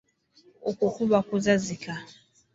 Okwo 0.69 0.87
kuba 0.95 1.17
kuzazika. 1.27 1.93